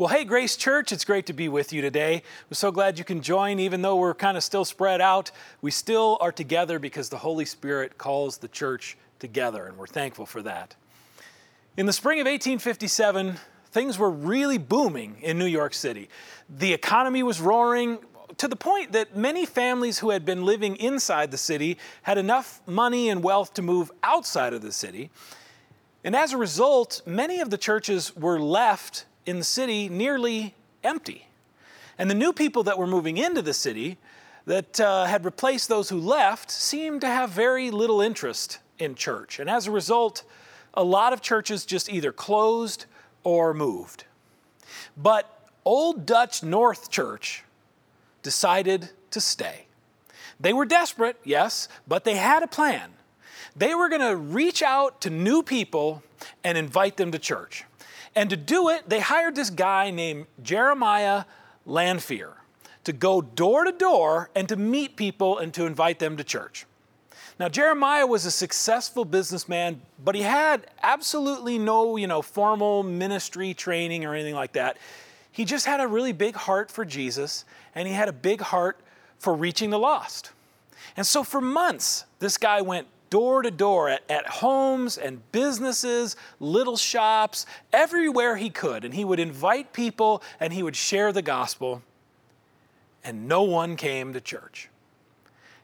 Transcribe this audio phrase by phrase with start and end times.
[0.00, 2.22] Well, hey, Grace Church, it's great to be with you today.
[2.48, 5.30] We're so glad you can join, even though we're kind of still spread out.
[5.60, 10.24] We still are together because the Holy Spirit calls the church together, and we're thankful
[10.24, 10.74] for that.
[11.76, 13.36] In the spring of 1857,
[13.72, 16.08] things were really booming in New York City.
[16.48, 17.98] The economy was roaring
[18.38, 22.62] to the point that many families who had been living inside the city had enough
[22.66, 25.10] money and wealth to move outside of the city.
[26.02, 31.26] And as a result, many of the churches were left in the city nearly empty.
[31.98, 33.98] And the new people that were moving into the city
[34.46, 39.38] that uh, had replaced those who left seemed to have very little interest in church.
[39.38, 40.24] And as a result,
[40.74, 42.86] a lot of churches just either closed
[43.22, 44.04] or moved.
[44.96, 47.44] But Old Dutch North Church
[48.22, 49.66] decided to stay.
[50.38, 52.92] They were desperate, yes, but they had a plan.
[53.54, 56.02] They were going to reach out to new people
[56.42, 57.64] and invite them to church.
[58.14, 61.24] And to do it, they hired this guy named Jeremiah
[61.66, 62.34] Lanphier
[62.84, 66.66] to go door to door and to meet people and to invite them to church.
[67.38, 73.54] Now, Jeremiah was a successful businessman, but he had absolutely no, you know, formal ministry
[73.54, 74.76] training or anything like that.
[75.32, 78.78] He just had a really big heart for Jesus, and he had a big heart
[79.18, 80.32] for reaching the lost.
[80.96, 86.16] And so for months, this guy went door to door at, at homes and businesses,
[86.38, 88.84] little shops, everywhere he could.
[88.84, 91.82] And he would invite people and he would share the gospel.
[93.04, 94.68] And no one came to church.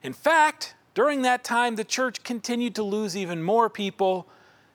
[0.02, 4.26] In fact, during that time, the church continued to lose even more people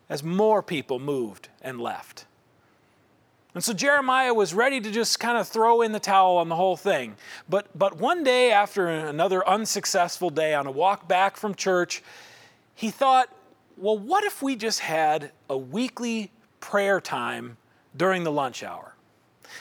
[0.10, 2.26] as more people moved and left.
[3.54, 6.56] And so Jeremiah was ready to just kind of throw in the towel on the
[6.56, 7.16] whole thing.
[7.50, 12.02] But, but one day, after another unsuccessful day on a walk back from church,
[12.82, 13.30] he thought,
[13.78, 17.58] well, what if we just had a weekly prayer time
[17.96, 18.96] during the lunch hour?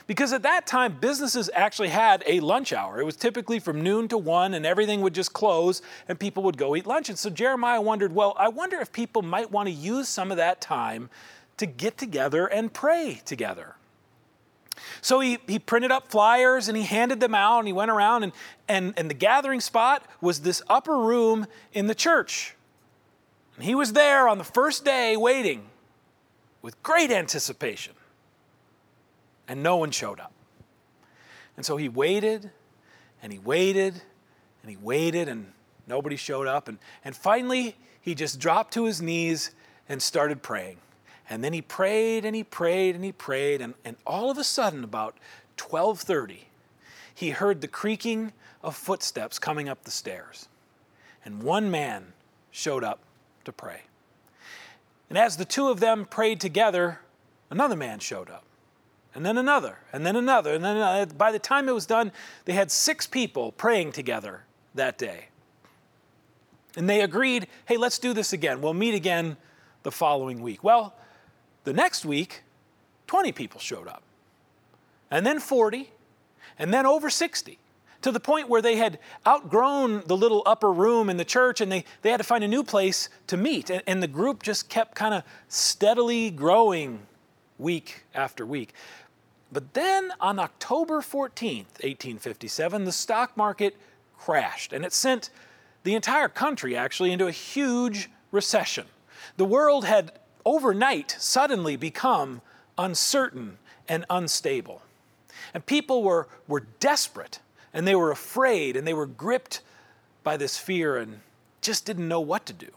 [0.06, 2.98] Because at that time, businesses actually had a lunch hour.
[2.98, 6.56] It was typically from noon to one, and everything would just close, and people would
[6.56, 7.10] go eat lunch.
[7.10, 10.38] And so Jeremiah wondered, well, I wonder if people might want to use some of
[10.38, 11.10] that time
[11.58, 13.74] to get together and pray together.
[15.02, 18.22] So he, he printed up flyers and he handed them out and he went around
[18.22, 18.32] and,
[18.66, 22.54] and, and the gathering spot was this upper room in the church.
[23.60, 25.66] And he was there on the first day waiting
[26.62, 27.92] with great anticipation.
[29.46, 30.32] And no one showed up.
[31.58, 32.52] And so he waited
[33.22, 34.00] and he waited
[34.62, 35.52] and he waited and
[35.86, 36.68] nobody showed up.
[36.68, 39.50] And, and finally, he just dropped to his knees
[39.90, 40.78] and started praying.
[41.28, 43.60] And then he prayed and he prayed and he prayed.
[43.60, 45.18] And, and all of a sudden, about
[45.58, 46.46] 1230,
[47.14, 48.32] he heard the creaking
[48.62, 50.48] of footsteps coming up the stairs.
[51.26, 52.14] And one man
[52.50, 53.00] showed up
[53.50, 53.82] to pray.
[55.08, 57.00] And as the two of them prayed together,
[57.50, 58.44] another man showed up.
[59.12, 61.12] And then another, and then another, and then another.
[61.12, 62.12] By the time it was done,
[62.44, 64.44] they had six people praying together
[64.76, 65.26] that day.
[66.76, 68.60] And they agreed, hey, let's do this again.
[68.60, 69.36] We'll meet again
[69.82, 70.62] the following week.
[70.62, 70.94] Well,
[71.64, 72.42] the next week,
[73.08, 74.04] 20 people showed up,
[75.10, 75.90] and then 40,
[76.56, 77.58] and then over 60
[78.02, 81.70] to the point where they had outgrown the little upper room in the church and
[81.70, 83.70] they, they had to find a new place to meet.
[83.70, 87.00] And, and the group just kept kind of steadily growing
[87.58, 88.72] week after week.
[89.52, 93.76] But then on October 14th, 1857, the stock market
[94.18, 95.30] crashed and it sent
[95.82, 98.86] the entire country actually into a huge recession.
[99.36, 100.12] The world had
[100.44, 102.40] overnight suddenly become
[102.78, 104.82] uncertain and unstable.
[105.52, 107.40] And people were, were desperate
[107.72, 109.60] and they were afraid and they were gripped
[110.22, 111.20] by this fear and
[111.60, 112.70] just didn't know what to do.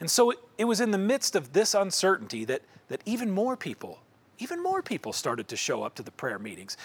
[0.00, 4.00] And so it, was in the midst of this uncertainty that, that even more people,
[4.38, 6.76] even more people started to show up to the prayer meetings.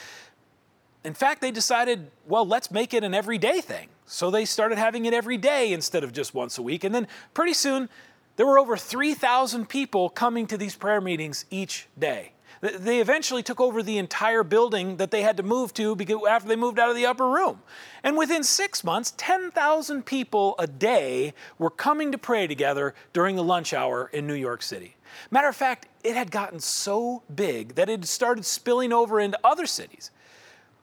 [1.03, 3.89] In fact, they decided, well, let's make it an everyday thing.
[4.05, 6.83] So they started having it every day instead of just once a week.
[6.83, 7.89] And then pretty soon,
[8.35, 12.33] there were over 3,000 people coming to these prayer meetings each day.
[12.61, 16.49] They eventually took over the entire building that they had to move to because after
[16.49, 17.61] they moved out of the upper room.
[18.03, 23.43] And within six months, 10,000 people a day were coming to pray together during the
[23.43, 24.95] lunch hour in New York City.
[25.29, 29.65] Matter of fact, it had gotten so big that it started spilling over into other
[29.65, 30.11] cities.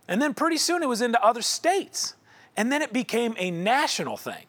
[0.07, 2.15] And then pretty soon it was into other states.
[2.57, 4.47] And then it became a national thing.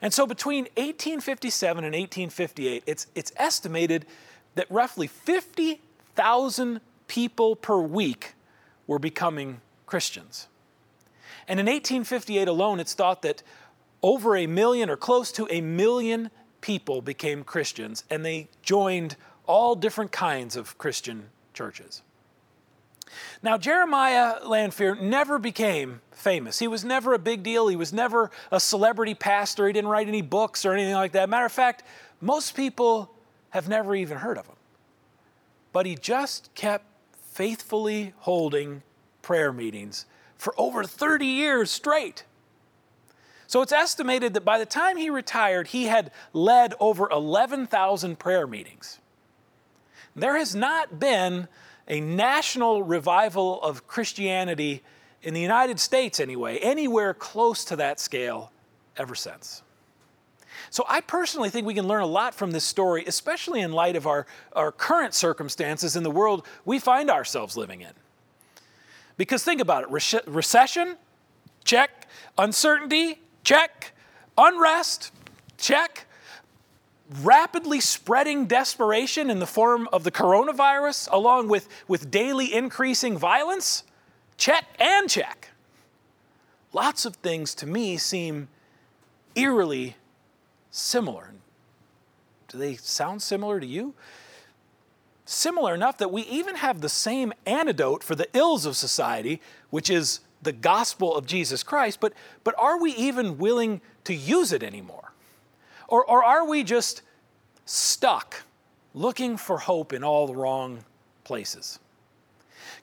[0.00, 4.06] And so between 1857 and 1858, it's, it's estimated
[4.54, 5.80] that roughly 50
[6.16, 8.34] 1,000 people per week
[8.86, 10.48] were becoming Christians.
[11.48, 13.42] And in 1858 alone, it's thought that
[14.02, 16.30] over a million or close to a million
[16.60, 19.16] people became Christians and they joined
[19.46, 22.02] all different kinds of Christian churches.
[23.42, 26.58] Now, Jeremiah Lanphier never became famous.
[26.58, 27.68] He was never a big deal.
[27.68, 29.66] He was never a celebrity pastor.
[29.66, 31.28] He didn't write any books or anything like that.
[31.28, 31.84] Matter of fact,
[32.20, 33.12] most people
[33.50, 34.55] have never even heard of him.
[35.76, 38.82] But he just kept faithfully holding
[39.20, 40.06] prayer meetings
[40.38, 42.24] for over 30 years straight.
[43.46, 48.46] So it's estimated that by the time he retired, he had led over 11,000 prayer
[48.46, 49.00] meetings.
[50.14, 51.46] There has not been
[51.86, 54.82] a national revival of Christianity
[55.20, 58.50] in the United States, anyway, anywhere close to that scale
[58.96, 59.62] ever since.
[60.76, 63.96] So I personally think we can learn a lot from this story, especially in light
[63.96, 67.92] of our, our current circumstances in the world we find ourselves living in.
[69.16, 70.98] Because think about it Re- recession,
[71.64, 72.06] check.
[72.36, 73.94] Uncertainty, check.
[74.36, 75.12] Unrest,
[75.56, 76.04] check.
[77.22, 83.82] Rapidly spreading desperation in the form of the coronavirus, along with, with daily increasing violence,
[84.36, 85.52] check and check.
[86.74, 88.48] Lots of things to me seem
[89.34, 89.96] eerily
[90.76, 91.32] similar.
[92.48, 93.94] Do they sound similar to you?
[95.24, 99.40] Similar enough that we even have the same antidote for the ills of society,
[99.70, 102.12] which is the gospel of Jesus Christ, but,
[102.44, 105.12] but are we even willing to use it anymore?
[105.88, 107.02] Or, or are we just
[107.64, 108.44] stuck
[108.94, 110.84] looking for hope in all the wrong
[111.24, 111.80] places?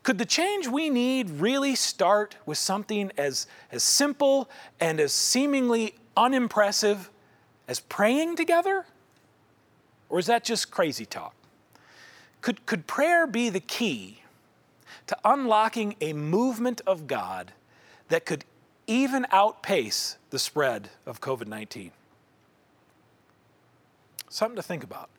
[0.01, 4.49] Could the change we need really start with something as, as simple
[4.81, 7.09] and as seemingly unimpressive
[7.67, 8.85] as praying together?
[10.09, 11.33] Or is that just crazy talk?
[12.41, 14.21] Could, could prayer be the key
[15.07, 17.53] to unlocking a movement of God
[18.09, 18.45] that could
[18.85, 21.91] even outpace the spread of COVID 19?
[24.29, 25.09] Something to think about.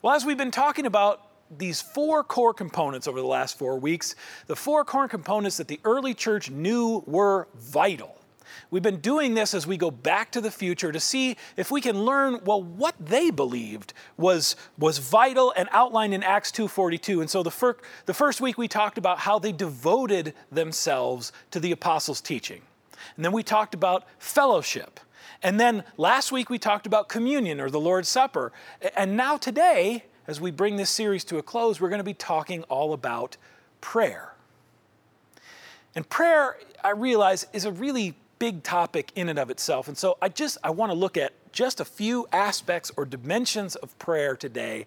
[0.00, 4.14] Well, as we've been talking about these four core components over the last four weeks,
[4.46, 8.16] the four core components that the early church knew were vital
[8.70, 11.80] We've been doing this as we go back to the future to see if we
[11.80, 17.20] can learn, well, what they believed was, was vital and outlined in Acts 2.42.
[17.20, 17.76] And so the, fir-
[18.06, 22.62] the first week we talked about how they devoted themselves to the apostles' teaching.
[23.16, 25.00] And then we talked about fellowship.
[25.42, 28.52] And then last week we talked about communion or the Lord's Supper.
[28.96, 32.14] And now today, as we bring this series to a close, we're going to be
[32.14, 33.36] talking all about
[33.80, 34.34] prayer.
[35.94, 39.88] And prayer, I realize, is a really big topic in and of itself.
[39.88, 43.76] And so I just I want to look at just a few aspects or dimensions
[43.76, 44.86] of prayer today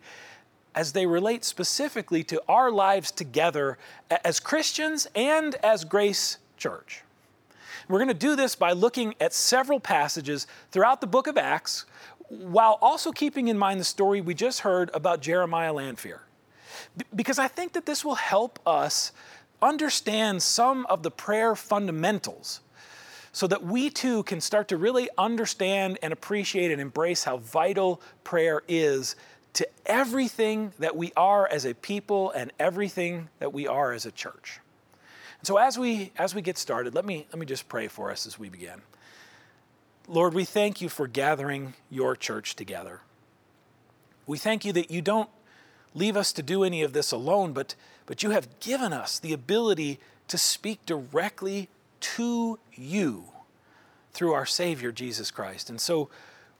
[0.76, 3.78] as they relate specifically to our lives together
[4.24, 7.02] as Christians and as Grace Church.
[7.88, 11.86] We're going to do this by looking at several passages throughout the book of Acts
[12.28, 16.22] while also keeping in mind the story we just heard about Jeremiah Lanphier.
[17.16, 19.14] Because I think that this will help us
[19.62, 22.60] understand some of the prayer fundamentals
[23.38, 28.02] so that we too can start to really understand and appreciate and embrace how vital
[28.24, 29.16] prayer is
[29.54, 34.12] to everything that we are as a people and everything that we are as a
[34.12, 34.60] church.
[35.40, 38.10] And so as we as we get started, let me let me just pray for
[38.10, 38.82] us as we begin.
[40.08, 43.02] Lord, we thank you for gathering your church together.
[44.26, 45.30] We thank you that you don't
[45.94, 47.76] leave us to do any of this alone, but,
[48.08, 53.26] but you have given us the ability to speak directly to you
[54.12, 55.70] through our Savior, Jesus Christ.
[55.70, 56.10] And so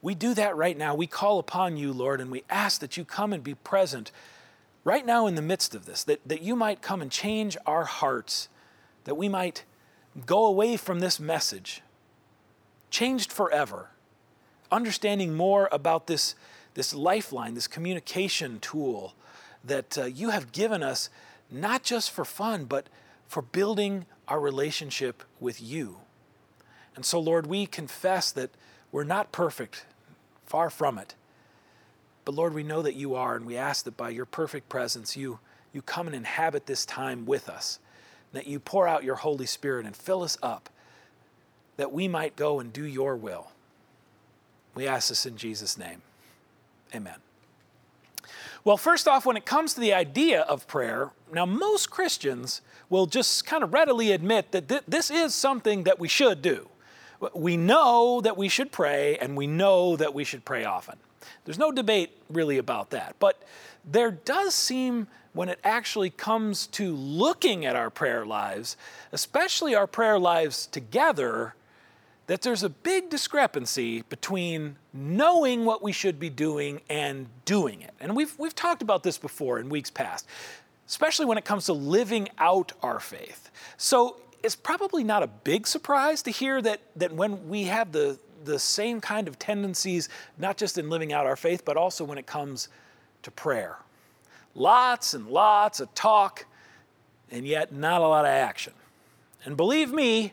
[0.00, 0.94] we do that right now.
[0.94, 4.12] We call upon you, Lord, and we ask that you come and be present
[4.84, 7.84] right now in the midst of this, that, that you might come and change our
[7.84, 8.48] hearts,
[9.04, 9.64] that we might
[10.24, 11.82] go away from this message
[12.90, 13.90] changed forever,
[14.70, 16.34] understanding more about this,
[16.74, 19.14] this lifeline, this communication tool
[19.64, 21.10] that uh, you have given us,
[21.50, 22.88] not just for fun, but
[23.28, 25.98] for building our relationship with you.
[26.96, 28.50] And so, Lord, we confess that
[28.90, 29.84] we're not perfect,
[30.46, 31.14] far from it.
[32.24, 35.16] But Lord, we know that you are, and we ask that by your perfect presence,
[35.16, 35.38] you,
[35.72, 37.78] you come and inhabit this time with us,
[38.32, 40.68] that you pour out your Holy Spirit and fill us up,
[41.76, 43.52] that we might go and do your will.
[44.74, 46.02] We ask this in Jesus' name.
[46.94, 47.16] Amen.
[48.64, 53.06] Well, first off, when it comes to the idea of prayer, now most Christians will
[53.06, 56.68] just kind of readily admit that th- this is something that we should do.
[57.34, 60.98] We know that we should pray, and we know that we should pray often.
[61.44, 63.16] There's no debate really about that.
[63.18, 63.42] But
[63.84, 68.76] there does seem, when it actually comes to looking at our prayer lives,
[69.12, 71.54] especially our prayer lives together,
[72.28, 77.94] that there's a big discrepancy between knowing what we should be doing and doing it.
[78.00, 80.26] And we've, we've talked about this before in weeks past.
[80.88, 83.50] Especially when it comes to living out our faith.
[83.76, 88.18] So it's probably not a big surprise to hear that, that when we have the,
[88.44, 92.18] the same kind of tendencies, not just in living out our faith, but also when
[92.18, 92.68] it comes
[93.22, 93.76] to prayer.
[94.54, 96.46] Lots and lots of talk,
[97.30, 98.72] and yet not a lot of action.
[99.44, 100.32] And believe me,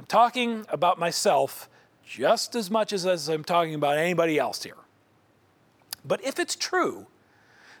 [0.00, 1.68] I'm talking about myself
[2.04, 4.74] just as much as, as I'm talking about anybody else here.
[6.04, 7.06] But if it's true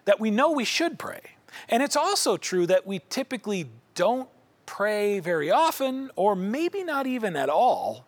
[0.04, 1.20] that we know we should pray,
[1.68, 4.28] and it's also true that we typically don't
[4.66, 8.06] pray very often, or maybe not even at all,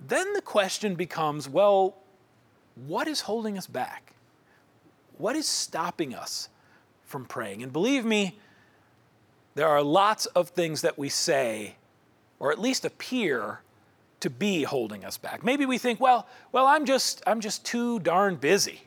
[0.00, 1.96] then the question becomes well,
[2.86, 4.14] what is holding us back?
[5.18, 6.48] What is stopping us
[7.04, 7.62] from praying?
[7.62, 8.38] And believe me,
[9.54, 11.76] there are lots of things that we say,
[12.40, 13.60] or at least appear
[14.20, 15.44] to be holding us back.
[15.44, 18.82] Maybe we think, well, well, I'm just, I'm just too darn busy.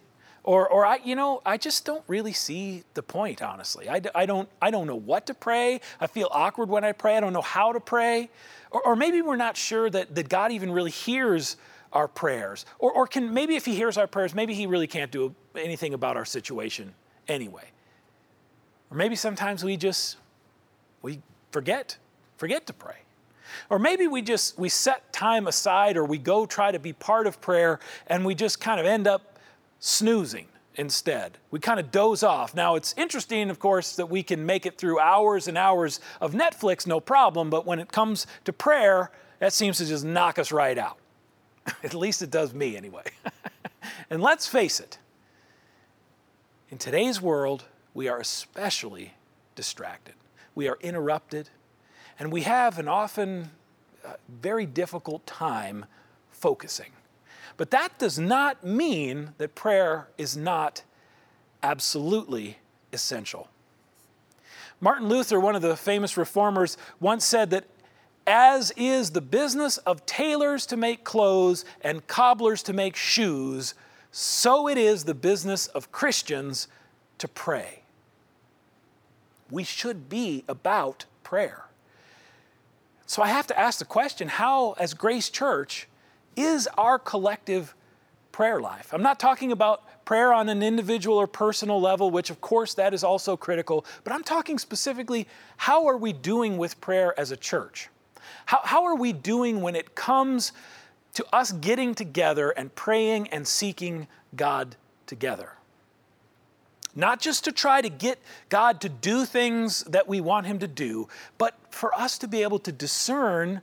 [0.47, 3.89] Or, or I, you know, I just don't really see the point, honestly.
[3.89, 5.81] I, I, don't, I don't know what to pray.
[5.99, 7.17] I feel awkward when I pray.
[7.17, 8.29] I don't know how to pray.
[8.71, 11.57] Or, or maybe we're not sure that, that God even really hears
[11.91, 12.65] our prayers.
[12.79, 15.93] Or, or can maybe if He hears our prayers, maybe He really can't do anything
[15.93, 16.93] about our situation
[17.27, 17.65] anyway.
[18.89, 20.15] Or maybe sometimes we just
[21.01, 21.19] we
[21.51, 21.97] forget,
[22.37, 22.99] forget to pray.
[23.69, 27.27] Or maybe we just we set time aside or we go try to be part
[27.27, 29.33] of prayer and we just kind of end up
[29.79, 31.37] snoozing instead.
[31.51, 32.55] We kind of doze off.
[32.55, 36.33] Now, it's interesting, of course, that we can make it through hours and hours of
[36.33, 40.51] Netflix, no problem, but when it comes to prayer, that seems to just knock us
[40.51, 40.97] right out.
[41.83, 43.03] At least it does me, anyway.
[44.09, 44.99] and let's face it,
[46.69, 49.13] in today's world, we are especially
[49.55, 50.15] distracted.
[50.53, 51.49] We are interrupted,
[52.19, 53.51] and we have an often
[54.05, 55.85] uh, very difficult time
[56.29, 56.91] focusing.
[57.57, 60.83] But that does not mean that prayer is not
[61.63, 62.59] absolutely
[62.93, 63.49] essential.
[64.79, 67.65] Martin Luther, one of the famous reformers, once said that
[68.27, 73.73] as is the business of tailors to make clothes and cobblers to make shoes,
[74.11, 76.67] so it is the business of Christians
[77.17, 77.81] to pray.
[79.49, 81.65] We should be about prayer.
[83.05, 85.87] So I have to ask the question how, as Grace Church,
[86.37, 87.73] is our collective
[88.31, 88.93] prayer life.
[88.93, 92.93] I'm not talking about prayer on an individual or personal level, which of course that
[92.93, 95.27] is also critical, but I'm talking specifically
[95.57, 97.89] how are we doing with prayer as a church?
[98.45, 100.51] How, how are we doing when it comes
[101.15, 104.75] to us getting together and praying and seeking God
[105.07, 105.53] together?
[106.95, 110.67] Not just to try to get God to do things that we want Him to
[110.67, 113.61] do, but for us to be able to discern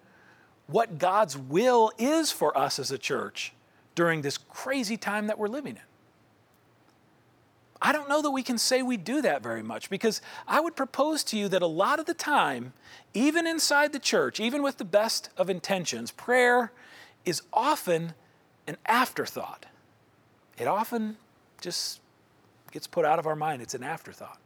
[0.67, 3.53] what God's will is for us as a church
[3.95, 5.83] during this crazy time that we're living in.
[7.81, 10.75] I don't know that we can say we do that very much because I would
[10.75, 12.73] propose to you that a lot of the time,
[13.13, 16.73] even inside the church, even with the best of intentions, prayer
[17.27, 18.15] is often
[18.67, 19.67] an afterthought.
[20.57, 21.19] It often
[21.61, 22.01] just
[22.73, 24.39] gets put out of our mind, it's an afterthought.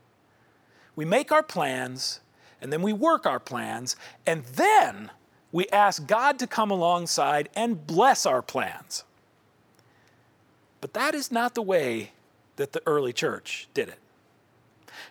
[0.96, 2.20] We make our plans
[2.60, 3.96] and then we work our plans,
[4.26, 5.10] and then
[5.52, 9.04] we ask God to come alongside and bless our plans.
[10.80, 12.12] But that is not the way
[12.56, 13.98] that the early church did it.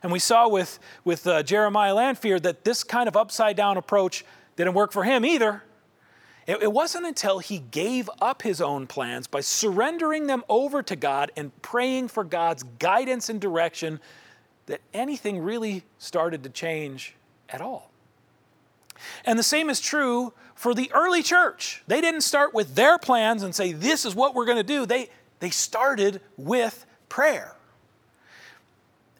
[0.04, 4.24] And we saw with, with uh, Jeremiah Lanphier that this kind of upside down approach
[4.56, 5.64] didn't work for him either.
[6.46, 10.96] It, it wasn't until he gave up his own plans by surrendering them over to
[10.96, 14.00] God and praying for God's guidance and direction
[14.68, 17.16] that anything really started to change
[17.50, 17.92] at all.
[19.26, 21.84] And the same is true for the early church.
[21.88, 24.86] They didn't start with their plans and say, This is what we're going to do.
[24.86, 27.56] They, they started with prayer.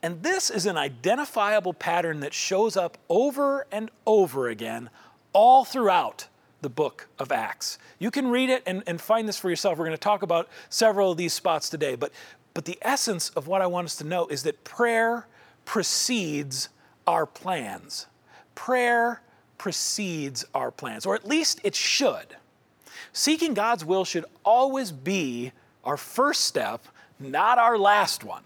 [0.02, 4.90] And this is an identifiable pattern that shows up over and over again
[5.34, 6.28] all throughout
[6.62, 7.78] the book of Acts.
[8.00, 9.78] You can read it and, and find this for yourself.
[9.78, 11.96] We're going to talk about several of these spots today.
[11.96, 12.12] But,
[12.54, 15.28] but the essence of what I want us to know is that prayer
[15.66, 16.70] precedes
[17.06, 18.08] our plans.
[18.56, 19.22] Prayer
[19.58, 22.36] precedes our plans, or at least it should.
[23.14, 25.52] Seeking God's will should always be
[25.84, 26.86] our first step,
[27.20, 28.44] not our last one.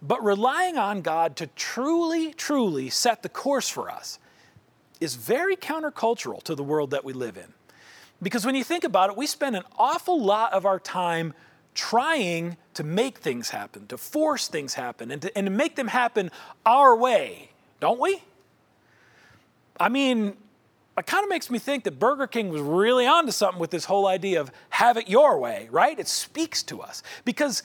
[0.00, 4.18] But relying on God to truly, truly set the course for us
[5.00, 7.52] is very countercultural to the world that we live in.
[8.20, 11.34] Because when you think about it, we spend an awful lot of our time
[11.74, 15.88] trying to make things happen, to force things happen, and to, and to make them
[15.88, 16.30] happen
[16.64, 17.50] our way,
[17.80, 18.22] don't we?
[19.82, 20.36] I mean,
[20.96, 23.84] it kind of makes me think that Burger King was really onto something with this
[23.84, 25.98] whole idea of have it your way, right?
[25.98, 27.62] It speaks to us because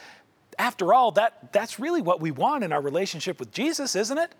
[0.58, 4.34] after all, that, that's really what we want in our relationship with Jesus, isn't it?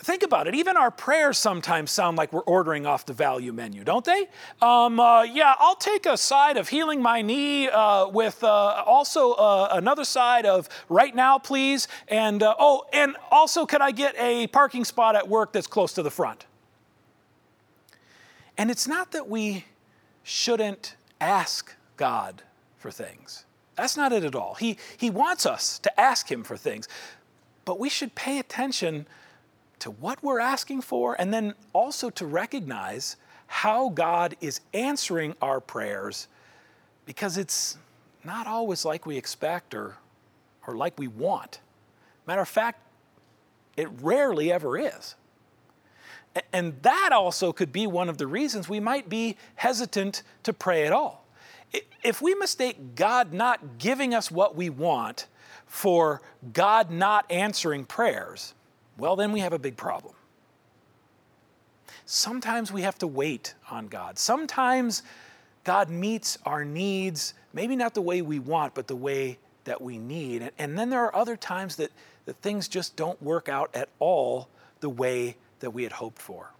[0.00, 0.54] think about it.
[0.54, 4.28] Even our prayers sometimes sound like we're ordering off the value menu, don't they?
[4.62, 9.32] Um, uh, yeah, I'll take a side of healing my knee uh, with uh, also
[9.32, 11.88] uh, another side of right now, please.
[12.06, 15.92] And uh, oh, and also, can I get a parking spot at work that's close
[15.94, 16.46] to the front?
[18.58, 19.64] And it's not that we
[20.24, 22.42] shouldn't ask God
[22.76, 23.44] for things.
[23.76, 24.54] That's not it at all.
[24.54, 26.88] He, he wants us to ask Him for things.
[27.64, 29.06] But we should pay attention
[29.78, 35.60] to what we're asking for and then also to recognize how God is answering our
[35.60, 36.26] prayers
[37.06, 37.78] because it's
[38.24, 39.96] not always like we expect or,
[40.66, 41.60] or like we want.
[42.26, 42.80] Matter of fact,
[43.76, 45.14] it rarely ever is.
[46.52, 50.86] And that also could be one of the reasons we might be hesitant to pray
[50.86, 51.26] at all.
[52.02, 55.26] If we mistake God not giving us what we want
[55.66, 58.54] for God not answering prayers,
[58.96, 60.14] well, then we have a big problem.
[62.06, 64.18] Sometimes we have to wait on God.
[64.18, 65.02] Sometimes
[65.64, 69.98] God meets our needs, maybe not the way we want, but the way that we
[69.98, 70.50] need.
[70.58, 71.90] And then there are other times that,
[72.24, 74.48] that things just don't work out at all
[74.80, 76.52] the way that we had hoped for.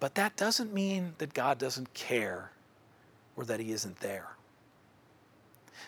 [0.00, 2.50] But that doesn't mean that God doesn't care
[3.36, 4.28] or that He isn't there.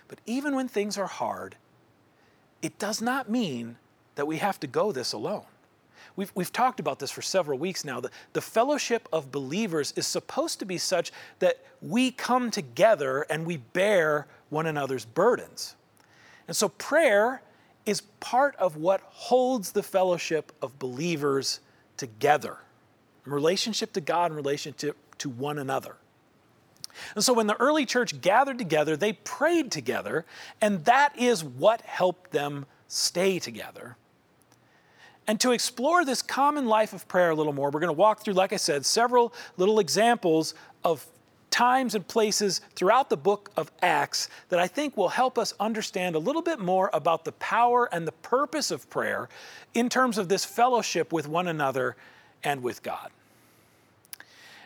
[0.09, 1.56] But even when things are hard,
[2.62, 3.76] it does not mean
[4.14, 5.45] that we have to go this alone.
[6.16, 8.00] We've, we've talked about this for several weeks now.
[8.00, 13.45] The, the fellowship of believers is supposed to be such that we come together and
[13.45, 15.76] we bear one another's burdens.
[16.49, 17.42] And so prayer
[17.87, 21.61] is part of what holds the fellowship of believers
[21.97, 22.59] together
[23.25, 25.97] in relationship to God and relationship to one another.
[27.14, 30.25] And so when the early church gathered together, they prayed together,
[30.61, 33.97] and that is what helped them stay together.
[35.26, 38.23] And to explore this common life of prayer a little more, we're going to walk
[38.23, 41.06] through, like I said, several little examples of
[41.50, 46.15] times and places throughout the book of Acts that I think will help us understand
[46.15, 49.28] a little bit more about the power and the purpose of prayer
[49.75, 51.97] in terms of this fellowship with one another
[52.45, 53.11] and with God.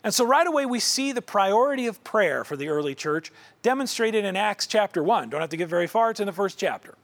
[0.03, 3.31] And so, right away, we see the priority of prayer for the early church
[3.63, 5.29] demonstrated in Acts chapter 1.
[5.29, 6.95] Don't have to get very far, it's in the first chapter.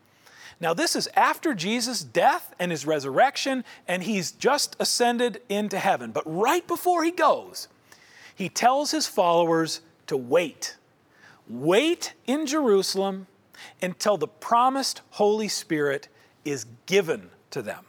[0.59, 6.13] Now, this is after Jesus' death and his resurrection, and he's just ascended into heaven.
[6.13, 7.69] But right before he goes,
[8.37, 10.77] he tells his followers to wait.
[11.49, 13.27] Wait in Jerusalem
[13.81, 16.09] until the promised Holy Spirit
[16.45, 17.87] is given to them.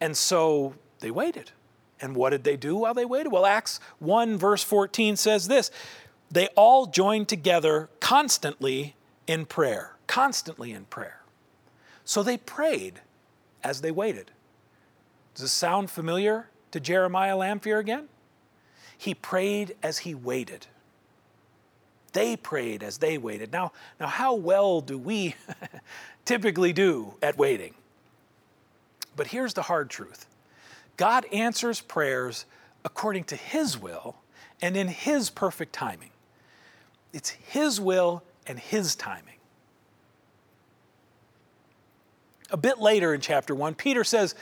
[0.00, 1.50] And so they waited.
[2.00, 3.32] And what did they do while they waited?
[3.32, 5.70] Well, Acts 1, verse 14 says this
[6.30, 8.94] They all joined together constantly
[9.26, 11.22] in prayer, constantly in prayer.
[12.04, 13.00] So they prayed
[13.64, 14.30] as they waited.
[15.34, 18.08] Does this sound familiar to Jeremiah Lanphier again?
[18.98, 20.66] He prayed as he waited.
[22.12, 23.52] They prayed as they waited.
[23.52, 25.36] Now, now how well do we
[26.24, 27.74] typically do at waiting?
[29.14, 30.26] But here's the hard truth
[30.96, 32.44] God answers prayers
[32.84, 34.16] according to His will
[34.60, 36.10] and in His perfect timing.
[37.12, 39.34] It's His will and His timing.
[42.50, 44.34] A bit later in chapter 1, Peter says,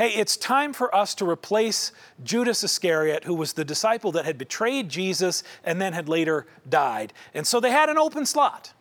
[0.00, 1.92] Hey, it's time for us to replace
[2.24, 7.12] Judas Iscariot, who was the disciple that had betrayed Jesus and then had later died.
[7.34, 8.72] And so they had an open slot.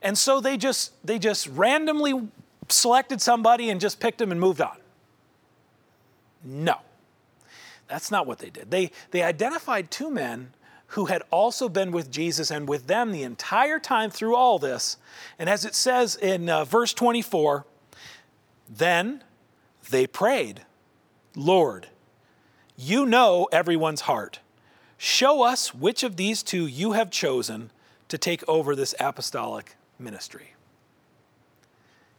[0.00, 2.28] And so they just, they just randomly
[2.68, 4.76] selected somebody and just picked him and moved on.
[6.44, 6.76] No,
[7.88, 8.70] that's not what they did.
[8.70, 10.52] They, they identified two men
[10.86, 14.98] who had also been with Jesus and with them the entire time through all this.
[15.36, 17.66] And as it says in uh, verse 24,
[18.68, 19.24] then
[19.90, 20.62] they prayed,
[21.34, 21.88] Lord,
[22.76, 24.40] you know everyone's heart.
[24.96, 27.70] Show us which of these two you have chosen
[28.08, 30.54] to take over this apostolic ministry.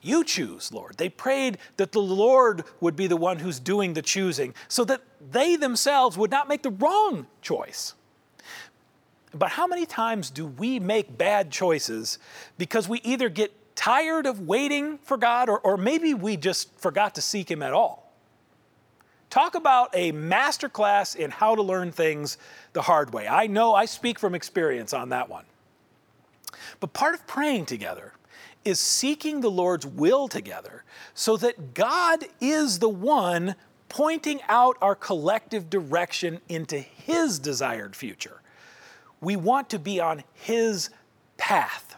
[0.02, 0.98] You choose, Lord.
[0.98, 5.02] They prayed that the Lord would be the one who's doing the choosing so that
[5.32, 7.96] they themselves would not make the wrong choice.
[9.34, 12.20] But how many times do we make bad choices
[12.58, 17.16] because we either get tired of waiting for God, or, or maybe we just forgot
[17.16, 18.12] to seek Him at all.
[19.30, 22.38] Talk about a masterclass in how to learn things
[22.74, 23.28] the hard way.
[23.28, 25.46] I know I speak from experience on that one.
[26.80, 28.14] But part of praying together
[28.64, 30.84] is seeking the Lord's will together
[31.14, 33.56] so that God is the one
[33.90, 38.42] pointing out our collective direction into His desired future.
[39.22, 40.90] We want to be on His
[41.38, 41.96] path.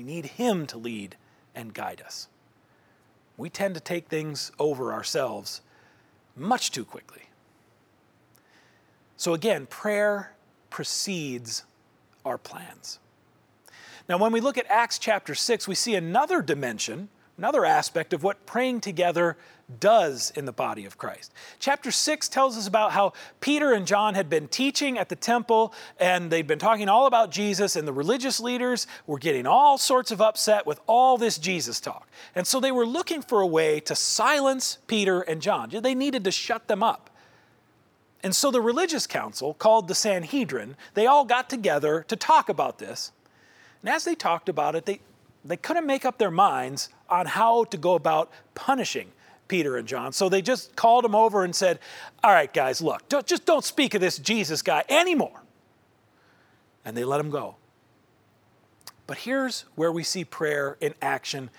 [0.00, 1.16] We need Him to lead
[1.54, 2.26] and guide us.
[3.36, 5.60] we tend to take things over ourselves
[6.34, 7.24] much too quickly.
[9.18, 10.32] So, again, prayer
[10.70, 11.64] precedes
[12.24, 12.98] our plans.
[14.08, 17.10] Now, when we look at Acts chapter 6, we see another dimension,
[17.40, 19.34] another aspect of what praying together
[19.78, 21.32] does in the body of Christ.
[21.58, 25.72] Chapter 6 tells us about how Peter and John had been teaching at the temple
[25.98, 30.10] and they'd been talking all about Jesus, and the religious leaders were getting all sorts
[30.10, 32.06] of upset with all this Jesus talk.
[32.34, 35.70] And so they were looking for a way to silence Peter and John.
[35.70, 37.08] They needed to shut them up.
[38.22, 42.78] And so the religious council, called the Sanhedrin, they all got together to talk about
[42.78, 43.12] this.
[43.80, 45.00] And as they talked about it, they,
[45.42, 49.10] they couldn't make up their minds on how to go about punishing
[49.48, 50.12] Peter and John.
[50.12, 51.80] So they just called them over and said,
[52.22, 55.42] All right, guys, look, don't, just don't speak of this Jesus guy anymore.
[56.84, 57.56] And they let him go.
[59.06, 61.50] But here's where we see prayer in action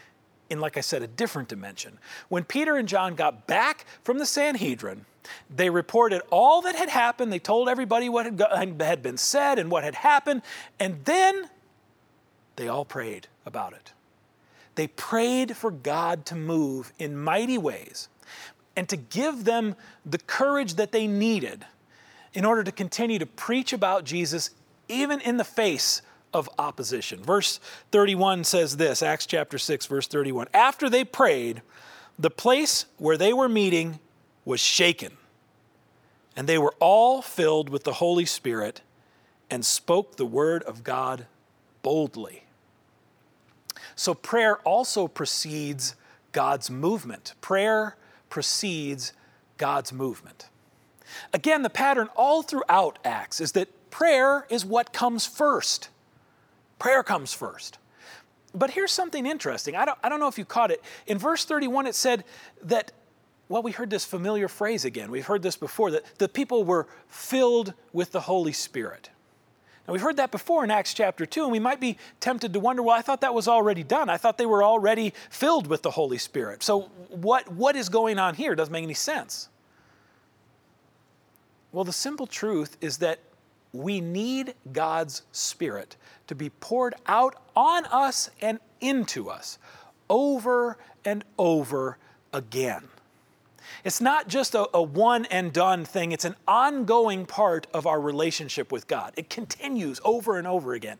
[0.49, 1.97] in, like I said, a different dimension.
[2.29, 5.05] When Peter and John got back from the Sanhedrin,
[5.49, 7.31] they reported all that had happened.
[7.31, 10.41] They told everybody what had, had been said and what had happened.
[10.79, 11.49] And then
[12.55, 13.93] they all prayed about it.
[14.75, 18.09] They prayed for God to move in mighty ways
[18.75, 21.65] and to give them the courage that they needed
[22.33, 24.51] in order to continue to preach about Jesus
[24.87, 26.01] even in the face
[26.33, 27.21] of opposition.
[27.21, 27.59] Verse
[27.91, 30.47] 31 says this Acts chapter 6, verse 31.
[30.53, 31.61] After they prayed,
[32.17, 33.99] the place where they were meeting
[34.45, 35.17] was shaken,
[36.35, 38.81] and they were all filled with the Holy Spirit
[39.49, 41.25] and spoke the word of God
[41.81, 42.40] boldly.
[44.01, 45.93] So prayer also precedes
[46.31, 47.35] God's movement.
[47.39, 47.97] Prayer
[48.31, 49.13] precedes
[49.59, 50.49] God's movement.
[51.33, 55.89] Again, the pattern all throughout Acts is that prayer is what comes first.
[56.79, 57.77] Prayer comes first.
[58.55, 59.75] But here's something interesting.
[59.75, 60.81] I don't, I don't know if you caught it.
[61.05, 62.23] In verse 31, it said
[62.63, 62.91] that,
[63.49, 65.11] well, we heard this familiar phrase again.
[65.11, 69.11] We've heard this before that the people were filled with the Holy Spirit.
[69.87, 72.59] Now, we've heard that before in Acts chapter 2, and we might be tempted to
[72.59, 74.09] wonder, well, I thought that was already done.
[74.09, 76.61] I thought they were already filled with the Holy Spirit.
[76.61, 78.53] So, what, what is going on here?
[78.53, 79.49] It doesn't make any sense.
[81.71, 83.19] Well, the simple truth is that
[83.73, 85.95] we need God's Spirit
[86.27, 89.57] to be poured out on us and into us
[90.09, 91.97] over and over
[92.33, 92.87] again.
[93.83, 97.99] It's not just a, a, one and done thing, it's an ongoing part of our
[97.99, 99.13] relationship with God.
[99.17, 100.99] It continues over and over again.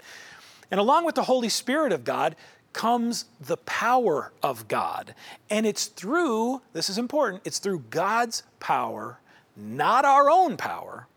[0.69, 2.35] And along with the Holy Spirit of God
[2.73, 5.13] comes the power of God.
[5.49, 9.19] And it's through, this is important, it's through God's power,
[9.55, 11.07] not our own power,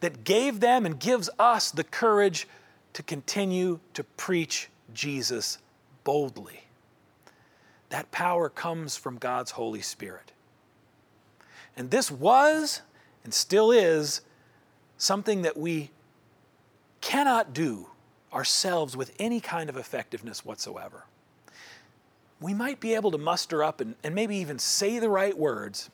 [0.00, 2.48] that gave them and gives us the courage
[2.92, 5.58] to continue to preach Jesus
[6.02, 6.64] boldly.
[7.94, 10.32] That power comes from God's Holy Spirit.
[11.76, 12.82] And this was
[13.22, 14.22] and still is
[14.98, 15.92] something that we
[17.00, 17.86] cannot do
[18.32, 21.04] ourselves with any kind of effectiveness whatsoever.
[22.40, 25.88] We might be able to muster up and, and maybe even say the right words,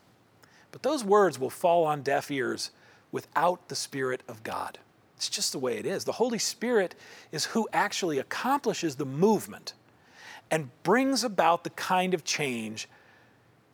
[0.71, 2.71] but those words will fall on deaf ears
[3.11, 4.79] without the Spirit of God.
[5.17, 6.05] It's just the way it is.
[6.05, 6.95] The Holy Spirit
[7.31, 9.75] is who actually accomplishes the movement
[10.51, 12.87] and brings about the kind of change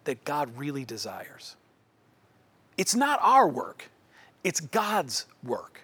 [0.03, 1.57] that God really desires.
[2.77, 3.89] It's not our work,
[4.43, 5.81] it's God's work.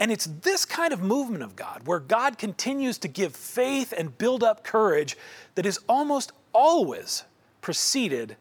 [0.00, 4.16] And it's this kind of movement of God, where God continues to give faith and
[4.16, 5.16] build up courage,
[5.56, 7.24] that is almost always
[7.60, 8.36] preceded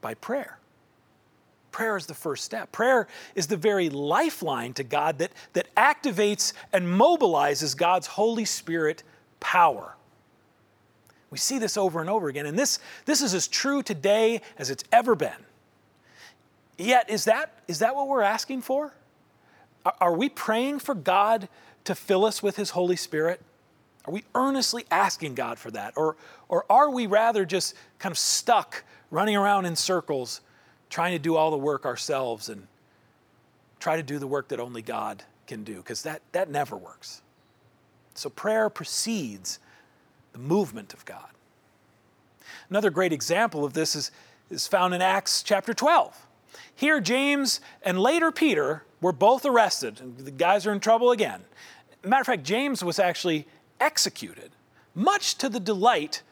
[0.00, 0.58] by prayer.
[1.72, 2.72] Prayer is the first step.
[2.72, 9.02] Prayer is the very lifeline to God that, that activates and mobilizes God's Holy Spirit
[9.40, 9.96] power.
[11.34, 14.70] We see this over and over again, and this, this is as true today as
[14.70, 15.32] it's ever been.
[16.78, 18.94] Yet, is that, is that what we're asking for?
[20.00, 21.48] Are, we praying for God
[21.86, 23.40] to fill us with His Holy Spirit?
[24.04, 25.94] Are we earnestly asking God for that?
[25.96, 26.14] Or,
[26.48, 30.40] or are we rather just kind of stuck running around in circles
[30.88, 32.68] trying to do all the work ourselves and
[33.80, 35.78] try to do the work that only God can do?
[35.78, 37.22] Because that, that never works.
[38.14, 39.58] So prayer precedes
[40.34, 41.28] the movement of God.
[42.68, 44.10] Another great example of this is,
[44.50, 46.26] is found in Acts chapter 12.
[46.74, 50.00] Here, James and later Peter were both arrested.
[50.00, 51.42] and The guys are in trouble again.
[52.02, 53.46] Matter of fact, James was actually
[53.80, 54.50] executed,
[54.94, 56.22] much to the delight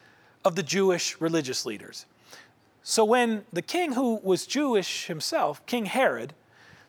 [0.44, 2.04] of the Jewish religious leaders.
[2.82, 6.34] So when the king, who was Jewish himself, King Herod,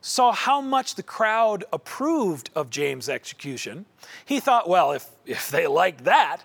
[0.01, 3.85] saw how much the crowd approved of James' execution,
[4.25, 6.43] he thought, well, if, if they like that,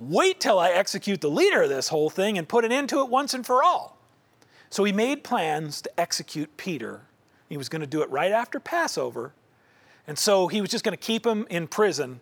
[0.00, 3.00] wait till I execute the leader of this whole thing and put an end to
[3.00, 3.98] it once and for all.
[4.70, 7.02] So he made plans to execute Peter.
[7.48, 9.32] He was going to do it right after Passover.
[10.06, 12.20] And so he was just going to keep him in prison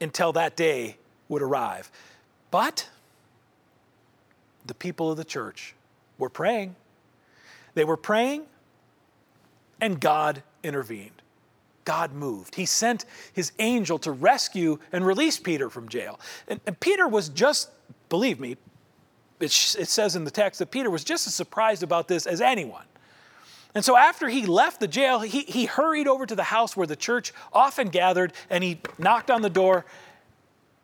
[0.00, 1.90] until that day would arrive.
[2.50, 2.88] But
[4.64, 5.74] the people of the church
[6.18, 6.76] were praying.
[7.74, 8.44] They were praying,
[9.80, 11.22] and God intervened.
[11.86, 12.56] God moved.
[12.56, 16.20] He sent his angel to rescue and release Peter from jail.
[16.46, 17.70] And, and Peter was just,
[18.10, 18.56] believe me,
[19.40, 22.42] it, it says in the text that Peter was just as surprised about this as
[22.42, 22.84] anyone.
[23.74, 26.86] And so after he left the jail, he, he hurried over to the house where
[26.86, 29.86] the church often gathered and he knocked on the door,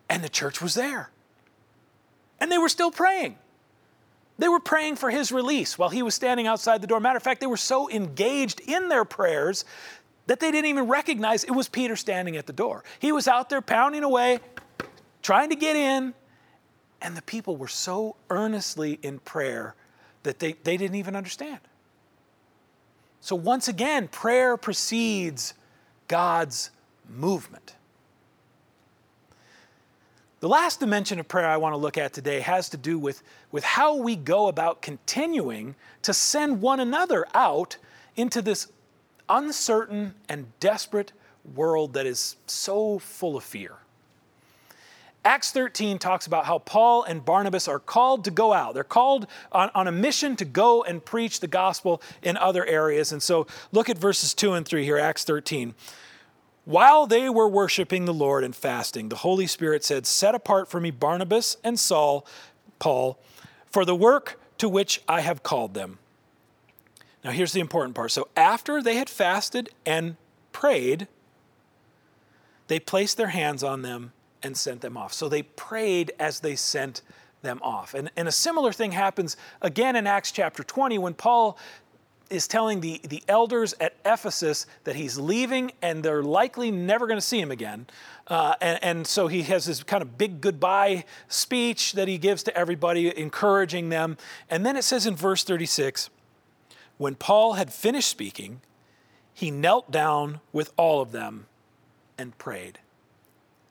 [0.08, 1.10] and the church was there.
[2.38, 3.38] And they were still praying.
[4.38, 7.00] They were praying for his release while he was standing outside the door.
[7.00, 9.64] Matter of fact, they were so engaged in their prayers
[10.26, 12.84] that they didn't even recognize it was Peter standing at the door.
[12.98, 14.40] He was out there pounding away,
[15.22, 16.14] trying to get in,
[17.00, 19.74] and the people were so earnestly in prayer
[20.22, 21.58] that they, they didn't even understand.
[23.20, 25.54] So, once again, prayer precedes
[26.08, 26.70] God's
[27.08, 27.76] movement.
[30.40, 33.22] The last dimension of prayer I want to look at today has to do with,
[33.52, 37.76] with how we go about continuing to send one another out
[38.16, 38.66] into this
[39.32, 41.12] uncertain and desperate
[41.54, 43.76] world that is so full of fear.
[45.24, 48.74] Acts 13 talks about how Paul and Barnabas are called to go out.
[48.74, 53.12] They're called on, on, a mission to go and preach the gospel in other areas.
[53.12, 55.74] And so look at verses 2 and 3 here, Acts 13.
[56.64, 60.80] While they were worshiping the Lord and fasting, the Holy Spirit said, Set apart for
[60.80, 62.26] me Barnabas and Saul,
[62.80, 63.18] Paul,
[63.70, 65.98] for the work to which I have called them.
[67.24, 68.10] Now, here's the important part.
[68.10, 70.16] So, after they had fasted and
[70.52, 71.06] prayed,
[72.68, 75.12] they placed their hands on them and sent them off.
[75.12, 77.02] So, they prayed as they sent
[77.42, 77.94] them off.
[77.94, 81.58] And, and a similar thing happens again in Acts chapter 20 when Paul
[82.30, 87.18] is telling the, the elders at Ephesus that he's leaving and they're likely never going
[87.18, 87.86] to see him again.
[88.26, 92.42] Uh, and, and so he has this kind of big goodbye speech that he gives
[92.44, 94.16] to everybody, encouraging them.
[94.48, 96.08] And then it says in verse 36
[97.02, 98.60] when Paul had finished speaking,
[99.34, 101.46] he knelt down with all of them
[102.16, 102.78] and prayed.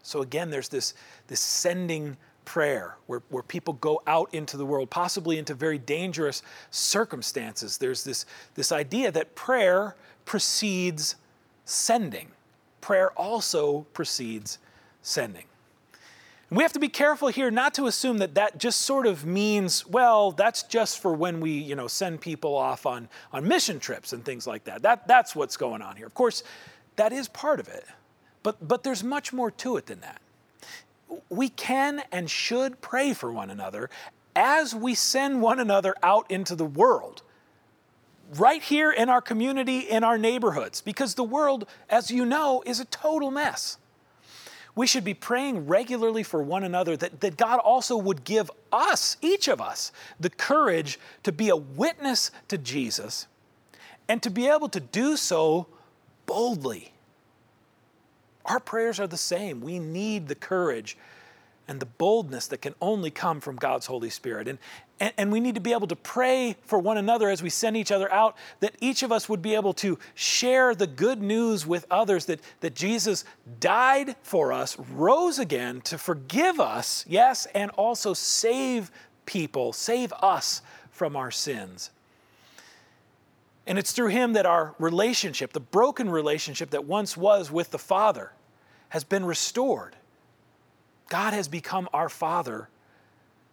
[0.04, 0.94] So again, there's this,
[1.28, 6.44] this sending prayer where, where people go out into the world, possibly into very dangerous
[6.72, 7.78] circumstances.
[7.78, 11.16] There's this, this idea that prayer precedes
[11.64, 12.32] sending,
[12.82, 14.60] prayer also precedes
[15.04, 15.46] sending.
[16.52, 19.88] We have to be careful here not to assume that that just sort of means,
[19.88, 24.12] well, that's just for when we, you know, send people off on, on mission trips
[24.12, 24.82] and things like that.
[24.82, 25.08] that.
[25.08, 26.06] That's what's going on here.
[26.06, 26.44] Of course,
[26.98, 27.86] that is part of it.
[28.44, 30.22] But, but there's much more to it than that.
[31.30, 33.90] We can and should pray for one another
[34.36, 37.22] as we send one another out into the world
[38.36, 42.80] right here in our community, in our neighborhoods, because the world, as you know, is
[42.80, 43.78] a total mess.
[44.76, 49.18] We should be praying regularly for one another that, that God also would give us,
[49.22, 53.28] each of us, the courage to be a witness to Jesus
[54.08, 55.68] and to be able to do so
[56.26, 56.94] boldly.
[58.46, 59.62] Our prayers are the same.
[59.62, 60.98] We need the courage
[61.72, 64.50] and the boldness that can only come from God's Holy Spirit.
[64.50, 64.60] And,
[65.00, 67.78] and, and, we need to be able to pray for one another as we send
[67.78, 71.66] each other out, that each of us would be able to share the good news
[71.66, 73.24] with others that, that Jesus
[73.62, 78.92] died for us, rose again to forgive us, yes, and also save
[79.26, 81.90] people, save us from our sins.
[83.66, 87.80] And it's through him that our relationship, the broken relationship that once was with the
[87.80, 88.34] Father,
[88.90, 89.96] has been restored.
[91.12, 92.70] God has become our Father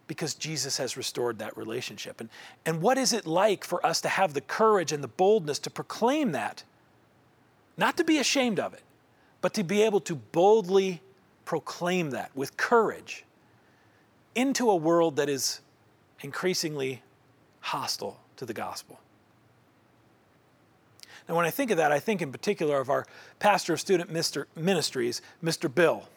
[0.06, 2.20] because Jesus has restored that relationship.
[2.20, 2.30] And,
[2.64, 5.70] and what is it like for us to have the courage and the boldness to
[5.70, 6.62] proclaim that?
[7.76, 8.82] Not to be ashamed of it,
[9.40, 11.02] but to be able to boldly
[11.44, 13.24] proclaim that with courage
[14.36, 15.60] into a world that is
[16.20, 17.02] increasingly
[17.58, 19.00] hostile to the gospel.
[21.26, 23.04] And when I think of that, I think in particular of our
[23.40, 24.10] pastor of student
[24.54, 25.74] ministries, Mr.
[25.74, 26.08] Bill.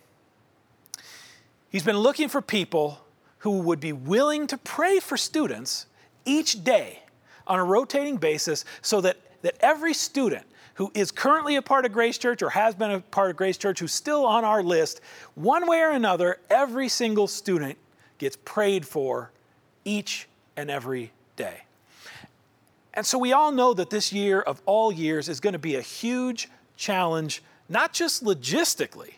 [1.72, 3.00] He's been looking for people
[3.40, 5.86] who would be willing to pray for students
[6.26, 7.00] each day
[7.48, 11.94] on a rotating basis so that, that every student who is currently a part of
[11.94, 15.00] Grace Church or has been a part of Grace Church who's still on our list,
[15.36, 17.78] one way or another, every single student
[18.18, 19.32] gets prayed for
[19.86, 21.62] each and every day.
[22.94, 25.76] And so we all know that this year of all years is going to be
[25.76, 29.14] a huge challenge, not just logistically,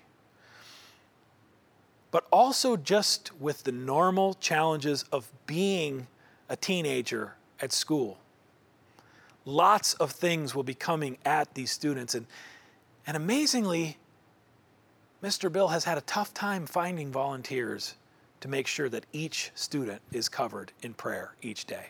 [2.13, 6.05] but also just with the normal challenges of being
[6.47, 8.19] a teenager at school.
[9.45, 12.13] Lots of things will be coming at these students.
[12.13, 12.27] And,
[13.07, 13.97] and amazingly,
[15.23, 15.51] Mr.
[15.51, 17.95] Bill has had a tough time finding volunteers
[18.41, 21.87] to make sure that each student is covered in prayer each day.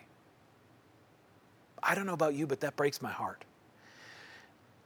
[1.82, 3.44] I don't know about you, but that breaks my heart.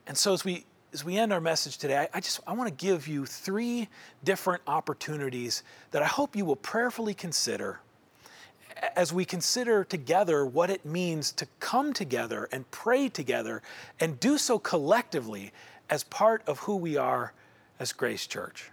[0.05, 2.69] And so as we as we end our message today, I, I just I want
[2.69, 3.89] to give you three
[4.25, 7.81] different opportunities that I hope you will prayerfully consider
[8.97, 13.63] as we consider together what it means to come together and pray together
[14.01, 15.53] and do so collectively
[15.91, 17.33] as part of who we are
[17.81, 18.71] as Grace Church.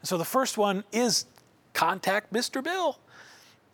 [0.00, 1.26] And so the first one is
[1.72, 2.62] contact Mr.
[2.62, 2.98] Bill.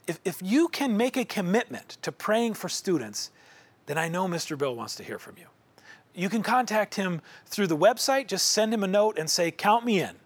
[0.07, 3.31] If, if you can make a commitment to praying for students,
[3.87, 4.57] then I know Mr.
[4.57, 5.47] Bill wants to hear from you.
[6.15, 8.27] You can contact him through the website.
[8.27, 10.17] Just send him a note and say, Count me in.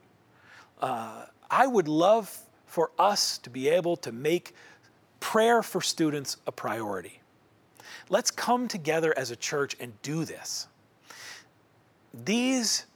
[0.80, 4.54] Uh, I would love for us to be able to make
[5.20, 7.20] prayer for students a priority.
[8.08, 10.68] Let's come together as a church and do this.
[12.12, 12.86] These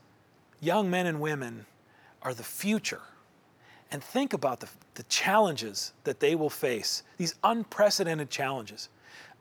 [0.60, 1.66] young men and women
[2.22, 3.00] are the future.
[3.90, 8.88] And think about the, the challenges that they will face, these unprecedented challenges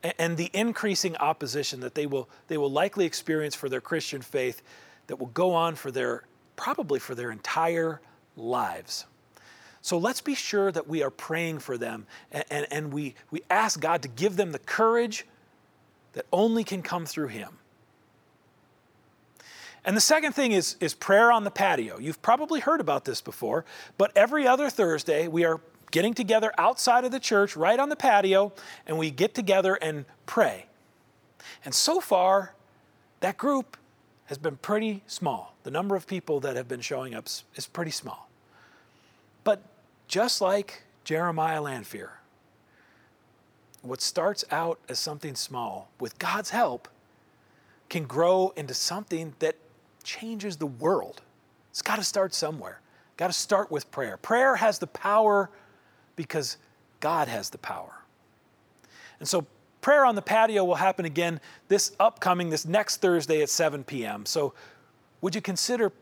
[0.03, 4.61] and the increasing opposition that they will, they will likely experience for their Christian faith
[5.07, 6.23] that will go on for their,
[6.55, 7.99] probably for their entire
[8.35, 9.05] lives.
[9.81, 13.41] So let's be sure that we are praying for them and, and, and, we, we
[13.49, 15.25] ask God to give them the courage
[16.13, 17.57] that only can come through Him.
[19.85, 21.97] And the second thing is, is prayer on the patio.
[21.97, 23.65] You've probably heard about this before,
[23.97, 27.95] but every other Thursday we are getting together outside of the church, right on the
[27.95, 28.53] patio,
[28.85, 30.65] and we get together and pray.
[31.65, 32.53] And so far,
[33.19, 33.77] that group
[34.25, 35.55] has been pretty small.
[35.63, 38.29] The number of people that have been showing up is pretty small.
[39.43, 39.61] But
[40.07, 42.19] just like Jeremiah Lanphier,
[43.81, 46.87] what starts out as something small, with God's help,
[47.89, 49.55] can grow into something that
[50.03, 51.21] changes the world.
[51.71, 52.81] It's got to start somewhere.
[53.17, 54.17] Got to start with prayer.
[54.17, 55.49] Prayer has the power
[56.19, 56.57] because
[56.99, 57.93] God has the power.
[59.19, 59.47] And so
[59.79, 64.25] prayer on the patio will happen again this upcoming, this next Thursday at 7 p.m.
[64.25, 64.53] So
[65.21, 65.93] would you consider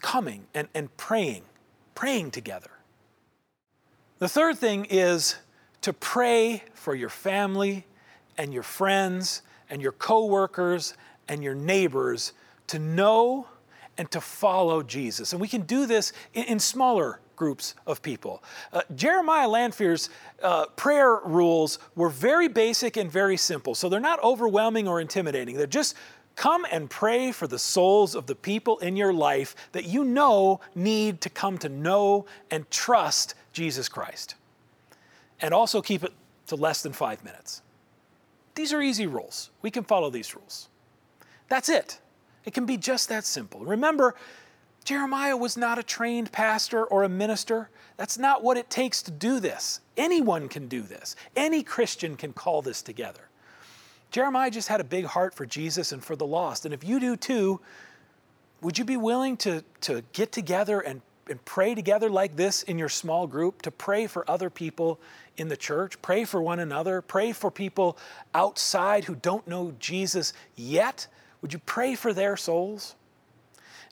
[0.00, 1.42] coming and, and praying,
[1.94, 2.70] praying together?
[4.18, 5.36] The third thing is
[5.82, 7.84] to pray for your family
[8.38, 10.94] and your friends and your coworkers
[11.28, 12.32] and your neighbors
[12.68, 13.46] to know
[13.98, 15.34] and to follow Jesus.
[15.34, 18.42] And we can do this in, in smaller groups of people.
[18.72, 20.10] Uh, Jeremiah Lanphier's
[20.42, 25.56] uh, prayer rules were very basic and very simple, so they're not overwhelming or intimidating.
[25.56, 25.94] They're just
[26.34, 30.60] come and pray for the souls of the people in your life that you know
[30.74, 34.34] need to come to know and trust Jesus Christ.
[35.40, 36.12] And also keep it
[36.48, 37.62] to less than five minutes.
[38.54, 39.50] These are easy rules.
[39.62, 40.68] We can follow these rules.
[41.48, 42.00] That's it.
[42.44, 43.60] It can be just that simple.
[43.64, 44.14] Remember,
[44.86, 47.70] Jeremiah was not a trained pastor or a minister.
[47.96, 49.80] That's not what it takes to do this.
[49.96, 51.16] Anyone can do this.
[51.34, 53.22] Any Christian can call this together.
[54.12, 56.66] Jeremiah just had a big heart for Jesus and for the lost.
[56.66, 57.60] And if you do too,
[58.60, 62.78] would you be willing to, to get together and, and pray together like this in
[62.78, 65.00] your small group, to pray for other people
[65.36, 67.98] in the church, pray for one another, pray for people
[68.34, 71.08] outside who don't know Jesus yet?
[71.42, 72.94] Would you pray for their souls?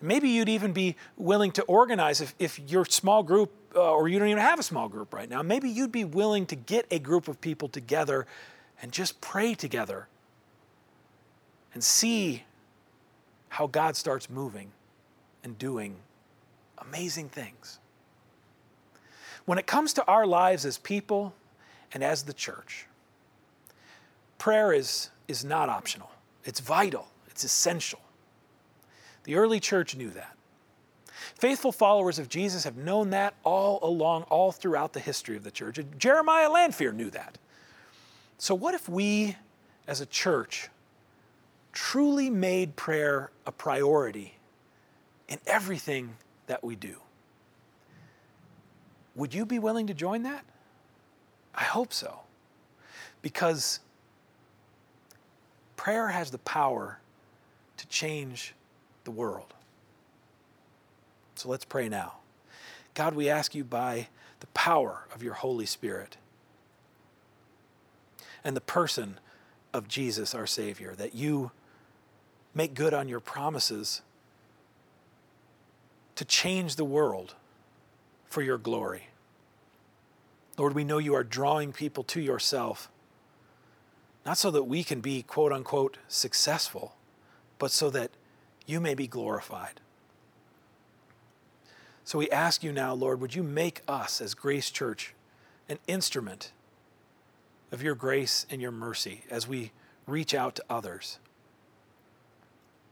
[0.04, 4.18] Maybe you'd even be willing to organize if, if your small group, uh, or you
[4.18, 6.98] don't even have a small group right now, maybe you'd be willing to get a
[6.98, 8.26] group of people together
[8.82, 10.08] and just pray together
[11.72, 12.44] and see
[13.48, 14.72] how God starts moving
[15.42, 15.96] and doing
[16.76, 17.78] amazing things.
[19.46, 21.34] When it comes to our lives as people
[21.94, 22.86] and as the church,
[24.36, 26.10] prayer is, is not optional,
[26.44, 28.00] it's vital, it's essential.
[29.24, 30.37] The early church knew that.
[31.34, 35.50] Faithful followers of Jesus have known that all along, all throughout the history of the
[35.50, 35.79] church.
[35.98, 37.38] Jeremiah Lanphier knew that.
[38.38, 39.37] So, what if we
[39.87, 40.68] as a church
[41.72, 44.35] truly made prayer a priority
[45.29, 46.16] in everything
[46.46, 46.96] that we do?
[49.16, 50.44] Would you be willing to join that?
[51.54, 52.20] I hope so.
[53.22, 53.81] Because
[55.77, 56.98] prayer has the power
[57.77, 58.54] to change
[59.05, 59.55] the world.
[61.35, 62.15] So let's pray now.
[62.94, 64.09] God, we ask you by
[64.40, 66.17] the power of your Holy Spirit
[68.44, 69.19] and the person
[69.73, 71.50] of Jesus, our Savior, that you
[72.55, 74.02] make good on your promises
[76.15, 77.35] to change the world
[78.27, 79.09] for your glory.
[80.57, 82.88] Lord, we know you are drawing people to yourself,
[84.25, 86.94] not so that we can be quote unquote successful,
[87.59, 88.11] but so that
[88.67, 89.81] you may be glorified.
[92.04, 95.15] So we ask you now, Lord, would you make us as Grace Church
[95.69, 96.52] an instrument
[97.73, 99.73] of your grace and your mercy as we
[100.06, 101.19] reach out to others?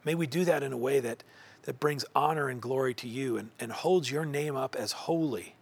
[0.04, 1.22] May we do that in a way that,
[1.64, 5.54] that brings honor and glory to you and, and holds your name up as holy.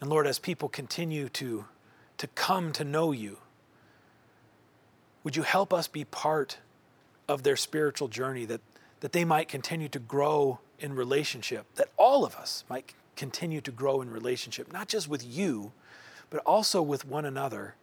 [0.00, 1.64] And Lord, as people continue to,
[2.18, 3.38] to come to know you,
[5.24, 6.58] would you help us be part
[7.28, 8.60] of their spiritual journey that,
[9.00, 13.70] that they might continue to grow in relationship, that all of us might continue to
[13.70, 15.72] grow in relationship, not just with you,
[16.30, 17.74] but also with one another.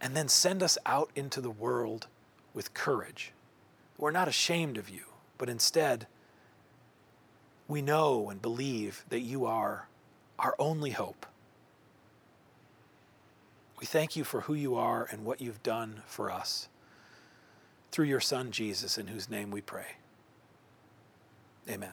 [0.00, 2.06] And then send us out into the world
[2.54, 3.32] with courage.
[3.98, 5.02] We're not ashamed of you,
[5.38, 6.06] but instead,
[7.68, 9.86] we know and believe that you are
[10.38, 11.26] our only hope.
[13.78, 16.68] We thank you for who you are and what you've done for us
[17.90, 19.96] through your Son, Jesus, in whose name we pray.
[21.68, 21.92] Amen.